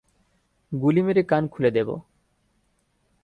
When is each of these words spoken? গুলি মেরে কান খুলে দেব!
গুলি 0.71 1.01
মেরে 1.01 1.23
কান 1.23 1.43
খুলে 1.47 1.69
দেব! 1.71 1.89